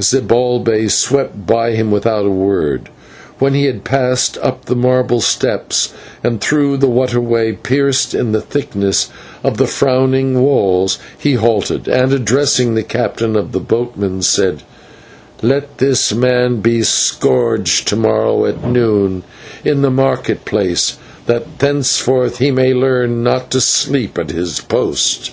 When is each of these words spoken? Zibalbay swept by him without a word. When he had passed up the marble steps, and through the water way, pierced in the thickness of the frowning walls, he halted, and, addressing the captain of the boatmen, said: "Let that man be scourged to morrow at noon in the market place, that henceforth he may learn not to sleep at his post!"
Zibalbay 0.00 0.90
swept 0.90 1.46
by 1.46 1.70
him 1.76 1.92
without 1.92 2.26
a 2.26 2.30
word. 2.30 2.88
When 3.38 3.54
he 3.54 3.66
had 3.66 3.84
passed 3.84 4.36
up 4.42 4.64
the 4.64 4.74
marble 4.74 5.20
steps, 5.20 5.92
and 6.24 6.40
through 6.40 6.78
the 6.78 6.88
water 6.88 7.20
way, 7.20 7.52
pierced 7.52 8.12
in 8.12 8.32
the 8.32 8.40
thickness 8.40 9.10
of 9.44 9.58
the 9.58 9.68
frowning 9.68 10.42
walls, 10.42 10.98
he 11.16 11.34
halted, 11.34 11.86
and, 11.86 12.12
addressing 12.12 12.74
the 12.74 12.82
captain 12.82 13.36
of 13.36 13.52
the 13.52 13.60
boatmen, 13.60 14.22
said: 14.22 14.64
"Let 15.40 15.78
that 15.78 16.12
man 16.16 16.56
be 16.56 16.82
scourged 16.82 17.86
to 17.86 17.94
morrow 17.94 18.44
at 18.44 18.64
noon 18.64 19.22
in 19.64 19.82
the 19.82 19.90
market 19.92 20.44
place, 20.44 20.96
that 21.26 21.46
henceforth 21.60 22.38
he 22.38 22.50
may 22.50 22.74
learn 22.74 23.22
not 23.22 23.52
to 23.52 23.60
sleep 23.60 24.18
at 24.18 24.32
his 24.32 24.58
post!" 24.60 25.32